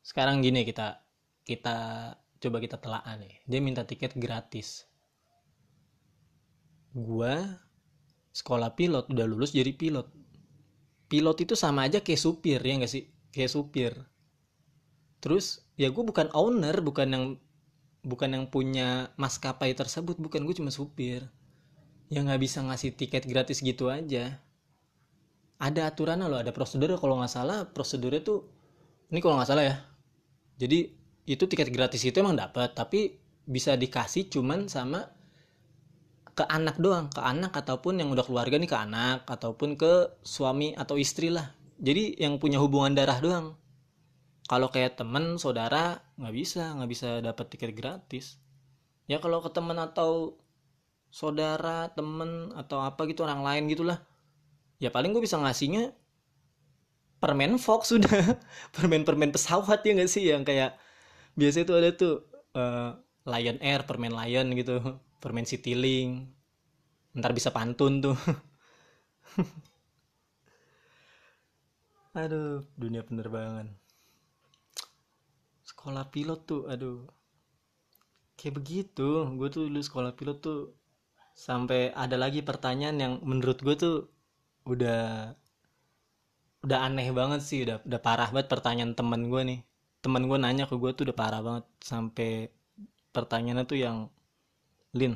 Sekarang 0.00 0.40
gini 0.40 0.64
kita 0.64 1.04
kita 1.44 1.76
coba 2.40 2.56
kita 2.60 2.80
telaah 2.80 3.20
nih. 3.20 3.44
Dia 3.44 3.60
minta 3.60 3.84
tiket 3.84 4.16
gratis. 4.16 4.88
Gua 6.96 7.63
sekolah 8.34 8.74
pilot 8.74 9.06
udah 9.14 9.26
lulus 9.30 9.54
jadi 9.54 9.70
pilot. 9.70 10.10
Pilot 11.06 11.36
itu 11.46 11.54
sama 11.54 11.86
aja 11.86 12.02
kayak 12.02 12.18
supir 12.18 12.58
ya 12.58 12.74
gak 12.82 12.90
sih? 12.90 13.06
Kayak 13.30 13.50
supir. 13.54 13.92
Terus 15.22 15.62
ya 15.78 15.88
gue 15.94 16.02
bukan 16.02 16.28
owner 16.34 16.74
bukan 16.82 17.08
yang 17.08 17.24
bukan 18.04 18.30
yang 18.34 18.44
punya 18.50 19.14
maskapai 19.14 19.72
tersebut 19.78 20.18
bukan. 20.18 20.42
Gue 20.42 20.58
cuma 20.58 20.74
supir. 20.74 21.24
Ya 22.12 22.20
nggak 22.20 22.42
bisa 22.42 22.60
ngasih 22.60 22.92
tiket 22.98 23.24
gratis 23.24 23.62
gitu 23.62 23.88
aja. 23.88 24.42
Ada 25.62 25.88
aturan 25.88 26.20
loh 26.26 26.36
ada 26.36 26.50
prosedur 26.50 26.98
kalau 26.98 27.22
nggak 27.22 27.32
salah 27.32 27.64
prosedurnya 27.70 28.20
tuh 28.20 28.44
ini 29.08 29.22
kalau 29.22 29.38
nggak 29.38 29.48
salah 29.48 29.64
ya. 29.64 29.76
Jadi 30.58 30.90
itu 31.24 31.44
tiket 31.48 31.70
gratis 31.72 32.04
itu 32.04 32.18
emang 32.20 32.36
dapat 32.36 32.74
tapi 32.76 33.16
bisa 33.46 33.78
dikasih 33.78 34.28
cuman 34.28 34.68
sama 34.68 35.08
ke 36.34 36.42
anak 36.50 36.82
doang 36.82 37.06
ke 37.14 37.22
anak 37.22 37.54
ataupun 37.54 38.02
yang 38.02 38.10
udah 38.10 38.26
keluarga 38.26 38.58
nih 38.58 38.66
ke 38.66 38.74
anak 38.74 39.22
ataupun 39.30 39.78
ke 39.78 40.18
suami 40.26 40.74
atau 40.74 40.98
istri 40.98 41.30
lah. 41.30 41.54
Jadi 41.78 42.18
yang 42.18 42.42
punya 42.42 42.58
hubungan 42.58 42.94
darah 42.94 43.18
doang. 43.22 43.54
Kalau 44.50 44.68
kayak 44.68 44.98
temen 44.98 45.38
saudara 45.38 46.02
nggak 46.18 46.34
bisa 46.34 46.74
nggak 46.74 46.90
bisa 46.90 47.08
dapat 47.22 47.46
tiket 47.54 47.72
gratis. 47.72 48.42
Ya 49.06 49.22
kalau 49.22 49.40
ke 49.40 49.50
temen 49.54 49.78
atau 49.78 50.34
saudara 51.14 51.94
temen 51.94 52.50
atau 52.58 52.82
apa 52.82 53.06
gitu 53.06 53.22
orang 53.22 53.46
lain 53.46 53.70
gitulah. 53.70 54.02
Ya 54.82 54.90
paling 54.90 55.14
gue 55.14 55.22
bisa 55.22 55.38
ngasihnya 55.38 55.94
permen 57.22 57.62
Fox 57.62 57.88
sudah. 57.94 58.42
Permen-permen 58.74 59.30
pesawat 59.30 59.86
ya 59.86 59.94
nggak 59.94 60.10
sih? 60.10 60.26
Yang 60.34 60.50
kayak 60.50 60.70
biasa 61.38 61.62
itu 61.62 61.72
ada 61.78 61.90
tuh 61.94 62.26
uh, 62.58 62.98
Lion 63.24 63.58
Air 63.62 63.86
permen 63.86 64.12
Lion 64.12 64.50
gitu 64.58 64.98
permen 65.24 65.48
Citylink. 65.48 66.28
Ntar 67.16 67.32
bisa 67.32 67.48
pantun 67.48 68.04
tuh. 68.04 68.18
Aduh 72.12 72.60
dunia 72.76 73.00
penerbangan. 73.00 73.72
Sekolah 75.64 76.12
pilot 76.12 76.40
tuh 76.44 76.68
aduh. 76.68 77.08
Kayak 78.36 78.60
begitu 78.60 79.32
gue 79.32 79.48
tuh 79.48 79.72
dulu 79.72 79.80
sekolah 79.80 80.12
pilot 80.12 80.38
tuh 80.44 80.76
sampai 81.32 81.90
ada 81.96 82.20
lagi 82.20 82.44
pertanyaan 82.44 82.96
yang 83.00 83.12
menurut 83.24 83.58
gue 83.64 83.74
tuh 83.80 83.96
udah 84.68 85.32
udah 86.64 86.78
aneh 86.84 87.08
banget 87.12 87.40
sih 87.40 87.64
udah 87.64 87.80
udah 87.84 88.00
parah 88.00 88.28
banget 88.28 88.52
pertanyaan 88.52 88.92
temen 88.92 89.32
gue 89.32 89.40
nih. 89.40 89.60
Temen 90.04 90.28
gue 90.28 90.36
nanya 90.36 90.68
ke 90.68 90.76
gue 90.76 90.90
tuh 90.92 91.08
udah 91.08 91.16
parah 91.16 91.40
banget 91.40 91.64
sampai 91.80 92.52
pertanyaannya 93.16 93.64
tuh 93.64 93.78
yang 93.80 93.96
Lin 94.94 95.14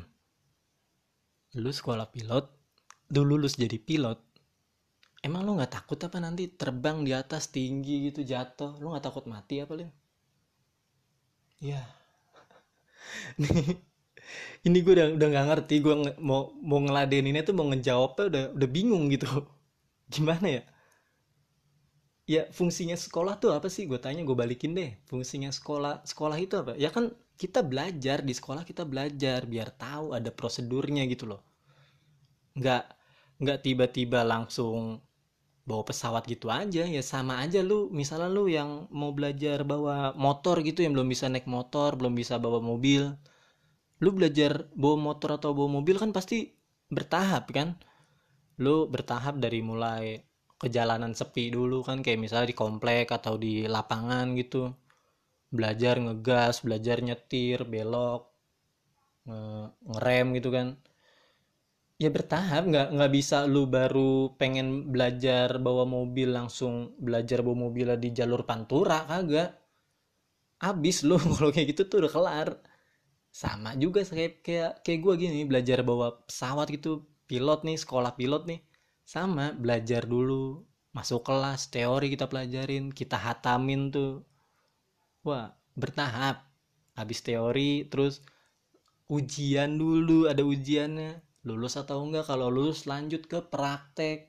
lu 1.62 1.70
sekolah 1.78 2.06
pilot 2.14 2.44
dulu 3.14 3.36
lulus 3.36 3.54
jadi 3.62 3.76
pilot 3.88 4.18
emang 5.26 5.42
lu 5.46 5.50
nggak 5.56 5.72
takut 5.76 5.98
apa 6.06 6.18
nanti 6.24 6.44
terbang 6.60 6.98
di 7.06 7.12
atas 7.22 7.44
tinggi 7.56 7.94
gitu 8.10 8.20
jatuh? 8.32 8.70
Lu 8.82 8.86
nggak 8.90 9.04
takut 9.06 9.24
mati 9.32 9.54
apa 9.64 9.72
Lin? 9.78 9.90
Ya 11.60 11.82
nih 13.42 13.76
ini 14.66 14.78
gue 14.84 14.92
udah 14.96 15.08
udah 15.16 15.26
nggak 15.32 15.46
ngerti 15.50 15.74
gue 15.84 15.94
nge, 16.02 16.12
mau 16.28 16.52
mau 16.70 16.80
ngeladeninnya 16.84 17.42
tuh 17.48 17.54
mau 17.58 17.66
ngejawabnya 17.70 18.24
udah 18.30 18.42
udah 18.56 18.68
bingung 18.76 19.04
gitu. 19.14 19.26
Gimana 20.14 20.46
ya 20.60 20.62
ya 22.28 22.42
fungsinya 22.58 22.96
sekolah 23.04 23.34
tuh 23.42 23.50
apa 23.56 23.68
sih? 23.74 23.84
Gue 23.90 23.98
tanya 24.04 24.20
gue 24.28 24.36
balikin 24.42 24.72
deh. 24.78 24.90
Fungsinya 25.10 25.50
sekolah 25.58 26.04
sekolah 26.10 26.38
itu 26.44 26.54
apa? 26.62 26.72
Ya 26.84 26.90
kan 26.96 27.04
kita 27.42 27.60
belajar 27.70 28.18
di 28.28 28.34
sekolah 28.38 28.62
kita 28.70 28.82
belajar 28.92 29.40
biar 29.52 29.68
tahu 29.84 30.06
ada 30.18 30.30
prosedurnya 30.38 31.02
gitu 31.12 31.24
loh. 31.30 31.40
Nggak 32.58 32.84
nggak 33.42 33.58
tiba-tiba 33.66 34.20
langsung 34.32 35.00
bawa 35.68 35.82
pesawat 35.88 36.24
gitu 36.28 36.48
aja. 36.52 36.84
Ya 36.84 37.02
sama 37.12 37.40
aja 37.44 37.60
lu 37.64 37.88
misalnya 38.00 38.28
lu 38.36 38.44
yang 38.52 38.70
mau 38.92 39.10
belajar 39.16 39.58
bawa 39.64 40.12
motor 40.16 40.60
gitu 40.68 40.84
yang 40.84 40.92
belum 40.96 41.08
bisa 41.14 41.26
naik 41.32 41.46
motor 41.48 41.96
belum 41.98 42.14
bisa 42.20 42.36
bawa 42.44 42.60
mobil. 42.60 43.02
Lu 44.04 44.10
belajar 44.14 44.68
bawa 44.76 44.96
motor 45.08 45.30
atau 45.40 45.50
bawa 45.56 45.68
mobil 45.80 45.96
kan 46.02 46.10
pasti 46.12 46.52
bertahap 46.92 47.44
kan? 47.56 47.68
Lu 48.60 48.86
bertahap 48.92 49.40
dari 49.40 49.60
mulai 49.64 50.27
ke 50.60 50.66
jalanan 50.76 51.12
sepi 51.20 51.44
dulu 51.56 51.78
kan 51.88 51.98
kayak 52.04 52.20
misalnya 52.24 52.48
di 52.52 52.56
komplek 52.62 53.06
atau 53.18 53.34
di 53.44 53.54
lapangan 53.76 54.26
gitu. 54.40 54.62
Belajar 55.56 55.94
ngegas 56.04 56.54
belajar 56.66 56.96
nyetir 57.06 57.58
belok 57.72 58.22
nge 59.26 59.38
ngerem 59.90 60.26
gitu 60.36 60.48
kan. 60.56 60.66
Ya 62.02 62.08
bertahap 62.16 62.62
nggak 62.70 62.88
nggak 62.94 63.12
bisa 63.18 63.38
lu 63.54 63.62
baru 63.76 64.12
pengen 64.40 64.68
belajar 64.94 65.48
bawa 65.66 65.84
mobil 65.96 66.28
langsung 66.38 66.74
belajar 67.06 67.38
bawa 67.46 67.56
mobil 67.70 67.88
di 68.02 68.08
jalur 68.18 68.42
pantura 68.50 68.98
kagak. 69.10 69.48
Abis 70.70 70.96
lu 71.08 71.16
kalau 71.36 71.50
kayak 71.54 71.68
gitu 71.74 71.82
tuh 71.90 71.98
udah 72.06 72.12
kelar. 72.16 72.48
Sama 73.42 73.70
juga 73.82 74.00
kayak 74.06 74.34
kayak 74.46 74.72
kayak 74.84 75.00
gue 75.04 75.14
gini 75.22 75.40
belajar 75.50 75.78
bawa 75.90 76.08
pesawat 76.28 76.68
gitu. 76.76 76.92
Pilot 77.30 77.60
nih 77.68 77.76
sekolah 77.82 78.12
pilot 78.20 78.42
nih 78.50 78.60
sama 79.08 79.56
belajar 79.56 80.04
dulu. 80.04 80.68
Masuk 80.92 81.24
kelas 81.24 81.72
teori 81.72 82.12
kita 82.12 82.28
pelajarin 82.28 82.92
kita 82.92 83.16
hatamin 83.16 83.88
tuh. 83.88 84.20
Wah 85.24 85.56
bertahap. 85.72 86.44
Habis 86.92 87.24
teori 87.24 87.88
terus 87.88 88.20
ujian 89.08 89.80
dulu 89.80 90.28
ada 90.28 90.44
ujiannya. 90.44 91.24
Lulus 91.48 91.80
atau 91.80 92.04
enggak 92.04 92.28
kalau 92.28 92.52
lulus 92.52 92.84
lanjut 92.84 93.24
ke 93.24 93.40
praktek. 93.40 94.28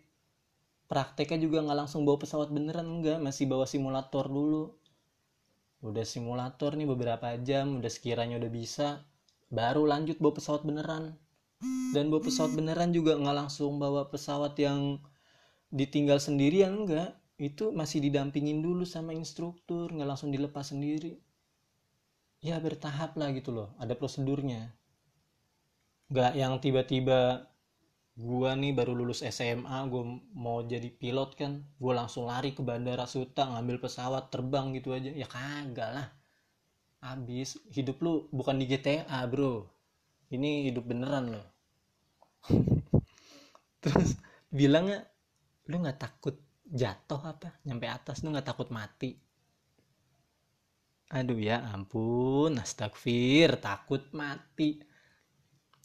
Prakteknya 0.88 1.44
juga 1.44 1.60
nggak 1.68 1.80
langsung 1.84 2.08
bawa 2.08 2.24
pesawat 2.24 2.48
beneran 2.48 2.88
enggak. 2.88 3.20
Masih 3.20 3.52
bawa 3.52 3.68
simulator 3.68 4.32
dulu. 4.32 4.80
Udah 5.84 6.08
simulator 6.08 6.80
nih 6.80 6.88
beberapa 6.88 7.36
jam 7.44 7.84
udah 7.84 7.92
sekiranya 7.92 8.40
udah 8.40 8.52
bisa 8.52 9.04
baru 9.52 9.84
lanjut 9.84 10.24
bawa 10.24 10.40
pesawat 10.40 10.64
beneran 10.64 11.20
dan 11.92 12.08
bawa 12.08 12.22
pesawat 12.24 12.56
beneran 12.56 12.94
juga 12.96 13.18
nggak 13.20 13.38
langsung 13.46 13.82
bawa 13.82 14.08
pesawat 14.08 14.56
yang 14.62 15.02
ditinggal 15.74 16.22
sendirian 16.22 16.86
enggak 16.86 17.18
itu 17.40 17.72
masih 17.72 18.04
didampingin 18.04 18.60
dulu 18.60 18.84
sama 18.84 19.16
instruktur 19.16 19.92
nggak 19.92 20.10
langsung 20.10 20.30
dilepas 20.30 20.72
sendiri. 20.72 21.20
Ya 22.40 22.56
bertahap 22.60 23.20
lah 23.20 23.36
gitu 23.36 23.52
loh 23.52 23.76
ada 23.80 23.96
prosedurnya. 23.96 24.72
Nggak 26.08 26.34
yang 26.36 26.54
tiba-tiba 26.64 27.52
gua 28.20 28.56
nih 28.56 28.76
baru 28.76 28.92
lulus 28.96 29.24
SMA 29.24 29.88
gue 29.88 30.04
mau 30.36 30.64
jadi 30.64 30.92
pilot 30.92 31.36
kan. 31.40 31.64
Gue 31.80 31.94
langsung 31.96 32.28
lari 32.28 32.52
ke 32.52 32.60
bandara 32.64 33.08
Suta 33.08 33.48
ngambil 33.48 33.80
pesawat 33.80 34.28
terbang 34.32 34.76
gitu 34.76 34.92
aja. 34.92 35.12
Ya 35.12 35.28
kagak 35.28 35.90
lah. 35.96 36.08
Habis. 37.00 37.60
Hidup 37.72 38.04
lu 38.04 38.28
bukan 38.36 38.60
di 38.60 38.68
GTA 38.68 39.24
bro 39.28 39.79
ini 40.30 40.70
hidup 40.70 40.86
beneran 40.86 41.38
loh. 41.38 41.48
Terus 43.84 44.18
bilangnya 44.50 45.06
lu 45.70 45.82
nggak 45.82 46.00
takut 46.02 46.36
jatuh 46.70 47.22
apa? 47.26 47.58
Nyampe 47.66 47.90
atas 47.90 48.22
lu 48.22 48.34
nggak 48.34 48.50
takut 48.50 48.70
mati? 48.70 49.18
Aduh 51.10 51.42
ya 51.42 51.66
ampun 51.74 52.62
astagfir 52.62 53.58
takut 53.58 54.14
mati. 54.14 54.78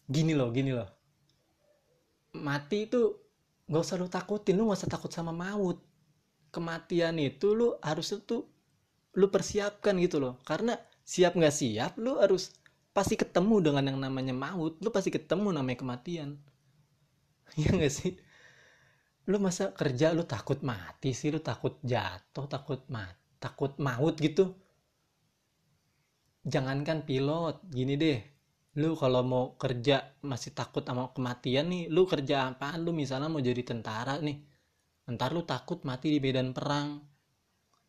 Gini 0.04 0.36
loh 0.36 0.52
gini 0.52 0.76
loh. 0.76 0.88
Mati 2.36 2.84
itu 2.84 3.00
nggak 3.64 3.80
usah 3.80 3.96
lu 3.96 4.12
takutin 4.12 4.60
lu 4.60 4.68
nggak 4.68 4.84
usah 4.84 4.92
takut 4.92 5.08
sama 5.08 5.32
maut. 5.32 5.80
Kematian 6.52 7.16
itu 7.16 7.56
lu 7.56 7.80
harus 7.80 8.12
tuh 8.28 8.44
lu 9.16 9.26
persiapkan 9.32 9.96
gitu 9.96 10.20
loh. 10.20 10.36
Karena 10.44 10.76
siap 11.00 11.32
nggak 11.40 11.56
siap 11.56 11.96
lu 11.96 12.20
harus 12.20 12.52
pasti 12.94 13.18
ketemu 13.18 13.60
dengan 13.60 13.84
yang 13.90 13.98
namanya 14.00 14.32
maut. 14.32 14.78
Lu 14.80 14.88
pasti 14.94 15.10
ketemu 15.10 15.50
namanya 15.50 15.78
kematian. 15.82 16.38
Iya 17.54 17.70
gak 17.76 17.92
sih? 17.92 18.18
Lu 19.30 19.38
masa 19.38 19.70
kerja 19.70 20.10
lu 20.10 20.26
takut 20.26 20.58
mati 20.66 21.14
sih? 21.14 21.30
Lu 21.30 21.38
takut 21.38 21.78
jatuh 21.84 22.46
takut 22.50 22.82
mati 22.90 23.24
takut 23.44 23.76
maut 23.76 24.16
gitu? 24.16 24.56
Jangankan 26.48 27.04
pilot 27.04 27.60
gini 27.68 28.00
deh. 28.00 28.20
Lu 28.80 28.96
kalau 28.96 29.20
mau 29.20 29.44
kerja 29.60 30.16
masih 30.24 30.56
takut 30.56 30.80
sama 30.80 31.12
kematian 31.12 31.68
nih 31.68 31.92
lu 31.92 32.08
kerja 32.08 32.48
apaan? 32.48 32.80
Lu 32.80 32.96
misalnya 32.96 33.28
mau 33.28 33.44
jadi 33.44 33.60
tentara 33.60 34.16
nih 34.16 34.40
ntar 35.04 35.36
lu 35.36 35.44
takut 35.44 35.84
mati 35.84 36.08
di 36.08 36.18
medan 36.24 36.56
perang. 36.56 37.04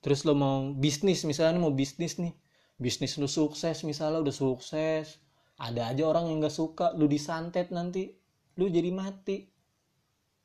Terus 0.04 0.28
lu 0.28 0.36
mau 0.36 0.76
bisnis 0.76 1.24
misalnya 1.24 1.64
mau 1.64 1.72
bisnis 1.72 2.20
nih 2.20 2.36
bisnis 2.76 3.16
lu 3.16 3.28
sukses 3.28 3.84
misalnya 3.88 4.22
udah 4.22 4.36
sukses. 4.36 5.20
Ada 5.56 5.96
aja 5.96 6.04
orang 6.12 6.28
yang 6.28 6.44
gak 6.44 6.52
suka 6.52 6.92
lu 7.00 7.08
disantet 7.08 7.72
nanti 7.72 8.12
lu 8.60 8.68
jadi 8.68 8.92
mati. 8.92 9.48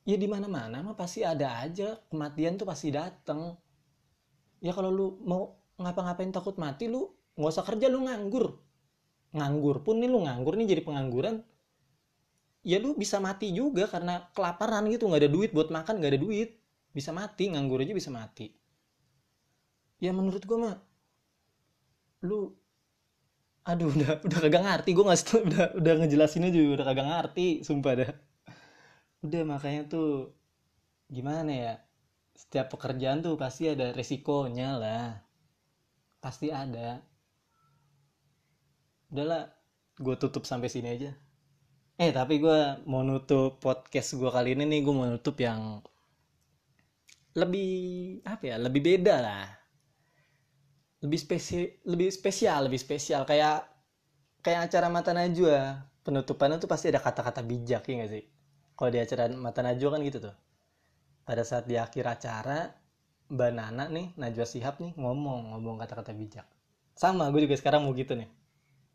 Ya 0.07 0.17
di 0.17 0.27
mana 0.31 0.47
mana 0.47 0.83
mah 0.83 0.95
pasti 0.95 1.27
ada 1.27 1.61
aja. 1.61 1.99
Kematian 2.09 2.57
tuh 2.57 2.67
pasti 2.67 2.95
datang 2.95 3.59
ya 4.61 4.77
kalau 4.77 4.93
lu 4.93 5.07
mau 5.25 5.57
ngapa-ngapain 5.81 6.29
takut 6.31 6.61
mati 6.61 6.87
lu 6.87 7.09
nggak 7.35 7.51
usah 7.51 7.65
kerja 7.65 7.89
lu 7.89 8.05
nganggur. 8.05 8.61
Nganggur 9.33 9.81
pun 9.81 9.99
nih 9.99 10.09
lu 10.13 10.23
nganggur 10.23 10.55
nih 10.61 10.77
jadi 10.77 10.83
pengangguran. 10.85 11.41
Ya 12.61 12.77
lu 12.77 12.93
bisa 12.93 13.17
mati 13.19 13.57
juga 13.57 13.89
karena 13.89 14.29
kelaparan 14.37 14.85
gitu. 14.93 15.09
Nggak 15.09 15.21
ada 15.27 15.31
duit 15.33 15.51
buat 15.57 15.73
makan 15.73 15.99
nggak 15.99 16.13
ada 16.17 16.21
duit. 16.21 16.61
Bisa 16.93 17.11
mati 17.11 17.49
nganggur 17.49 17.81
aja 17.81 17.97
bisa 17.97 18.13
mati. 18.13 18.53
Ya 20.01 20.13
menurut 20.13 20.45
gua 20.45 20.59
mah 20.61 20.77
lu 22.21 22.53
aduh 23.61 23.93
udah 23.93 24.25
udah 24.25 24.39
kagak 24.41 24.63
ngerti 24.65 24.91
gue 24.97 25.05
nggak 25.05 25.21
udah 25.47 25.67
udah 25.77 25.93
ngejelasinnya 26.01 26.51
juga 26.51 26.81
udah 26.81 26.87
kagak 26.89 27.09
ngerti 27.09 27.47
sumpah 27.65 27.93
dah. 27.97 28.13
Udah 29.21 29.43
makanya 29.45 29.83
tuh 29.85 30.33
gimana 31.13 31.53
ya 31.53 31.75
setiap 32.33 32.73
pekerjaan 32.73 33.21
tuh 33.21 33.37
pasti 33.37 33.69
ada 33.69 33.93
resikonya 33.93 34.81
lah. 34.81 35.07
Pasti 36.25 36.49
ada. 36.49 37.05
Udahlah 39.13 39.53
gue 40.01 40.17
tutup 40.17 40.49
sampai 40.49 40.73
sini 40.73 40.89
aja. 40.97 41.13
Eh 42.01 42.11
tapi 42.17 42.41
gue 42.41 42.81
mau 42.89 43.05
nutup 43.05 43.61
podcast 43.61 44.17
gue 44.17 44.31
kali 44.33 44.57
ini 44.57 44.65
nih 44.65 44.81
gue 44.81 44.95
mau 44.97 45.05
nutup 45.05 45.37
yang 45.37 45.85
lebih 47.37 47.71
apa 48.27 48.43
ya 48.43 48.57
lebih 48.59 48.83
beda 48.83 49.15
lah 49.23 49.60
lebih 51.01 51.21
spesial 51.21 51.65
lebih 51.89 52.09
spesial 52.13 52.61
lebih 52.69 52.81
spesial. 52.81 53.23
Kayak 53.25 53.69
kayak 54.45 54.71
acara 54.71 54.87
mata 54.93 55.13
najwa. 55.17 55.89
Penutupannya 56.01 56.57
tuh 56.57 56.69
pasti 56.69 56.89
ada 56.89 57.01
kata-kata 57.01 57.45
bijak 57.45 57.85
ya 57.85 57.95
gak 58.05 58.11
sih? 58.11 58.25
Kalau 58.73 58.89
di 58.89 59.01
acara 59.01 59.29
mata 59.37 59.61
najwa 59.61 59.89
kan 59.93 60.01
gitu 60.01 60.19
tuh. 60.25 60.37
Pada 61.29 61.45
saat 61.45 61.69
di 61.69 61.77
akhir 61.77 62.09
acara 62.09 62.73
mbak 63.31 63.53
nih 63.93 64.07
Najwa 64.19 64.43
Sihab 64.49 64.81
nih 64.83 64.97
ngomong 64.97 65.55
ngomong 65.55 65.77
kata-kata 65.79 66.17
bijak. 66.17 66.49
Sama 66.97 67.29
gue 67.31 67.45
juga 67.45 67.57
sekarang 67.61 67.85
mau 67.85 67.93
gitu 67.93 68.17
nih. 68.17 68.29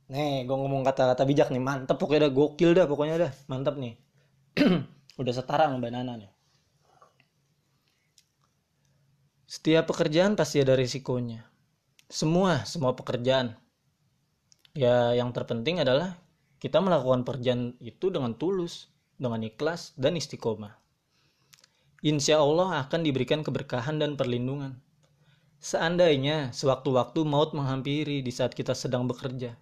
Nih 0.10 0.50
gue 0.50 0.58
ngomong 0.58 0.82
kata-kata 0.82 1.24
bijak 1.30 1.54
nih 1.54 1.62
mantep 1.62 1.98
pokoknya 2.02 2.28
udah 2.28 2.34
gokil 2.34 2.72
dah 2.74 2.86
pokoknya 2.90 3.16
dah 3.30 3.32
mantep 3.50 3.78
nih. 3.78 3.94
Udah 5.16 5.32
setara 5.32 5.72
sama 5.72 5.80
mbak 5.80 5.92
nih. 5.96 6.32
Setiap 9.48 9.88
pekerjaan 9.88 10.36
pasti 10.36 10.60
ada 10.60 10.76
risikonya 10.76 11.55
semua 12.16 12.64
semua 12.64 12.96
pekerjaan 12.96 13.60
ya 14.72 15.12
yang 15.12 15.36
terpenting 15.36 15.84
adalah 15.84 16.16
kita 16.64 16.80
melakukan 16.80 17.28
pekerjaan 17.28 17.76
itu 17.84 18.08
dengan 18.08 18.32
tulus 18.40 18.88
dengan 19.20 19.44
ikhlas 19.44 19.92
dan 20.00 20.16
istiqomah. 20.16 20.80
Insya 22.08 22.40
Allah 22.40 22.88
akan 22.88 23.04
diberikan 23.04 23.44
keberkahan 23.44 24.00
dan 24.00 24.16
perlindungan. 24.16 24.80
Seandainya 25.60 26.56
sewaktu-waktu 26.56 27.20
maut 27.28 27.52
menghampiri 27.52 28.24
di 28.24 28.32
saat 28.32 28.56
kita 28.56 28.72
sedang 28.72 29.12
bekerja, 29.12 29.60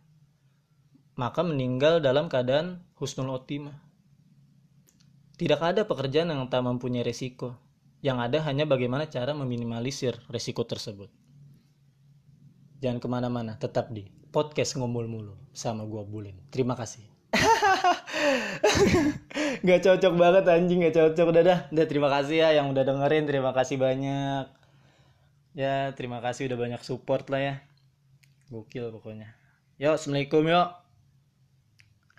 maka 1.17 1.41
meninggal 1.41 2.05
dalam 2.05 2.29
keadaan 2.29 2.85
husnul 3.01 3.33
otimah. 3.33 3.77
Tidak 5.41 5.57
ada 5.57 5.89
pekerjaan 5.89 6.29
yang 6.29 6.45
tak 6.53 6.61
mempunyai 6.61 7.01
resiko. 7.01 7.57
Yang 8.03 8.17
ada 8.29 8.37
hanya 8.45 8.69
bagaimana 8.69 9.07
cara 9.09 9.31
meminimalisir 9.31 10.21
resiko 10.27 10.67
tersebut. 10.67 11.22
Jangan 12.83 12.99
ke 12.99 13.07
mana-mana, 13.07 13.55
tetap 13.55 13.95
di 13.95 14.03
podcast 14.35 14.75
ngomul 14.75 15.07
mulu 15.07 15.39
sama 15.55 15.87
gua 15.87 16.03
Bulin. 16.03 16.35
Terima 16.51 16.75
kasih. 16.75 17.07
gak 19.63 19.87
cocok 19.87 20.13
banget 20.19 20.43
anjing 20.51 20.83
gak 20.83 20.91
cocok. 20.91 21.31
Udah 21.31 21.43
dah. 21.47 21.59
Udah 21.71 21.85
terima 21.87 22.11
kasih 22.11 22.43
ya 22.43 22.59
yang 22.59 22.75
udah 22.75 22.83
dengerin. 22.83 23.23
Terima 23.23 23.55
kasih 23.55 23.79
banyak. 23.79 24.51
Ya 25.55 25.95
terima 25.95 26.19
kasih 26.19 26.51
udah 26.51 26.59
banyak 26.59 26.83
support 26.83 27.31
lah 27.31 27.39
ya. 27.39 27.55
Gokil 28.51 28.91
pokoknya. 28.91 29.31
Yuk 29.79 29.95
assalamualaikum 29.95 30.43
yuk 30.43 30.82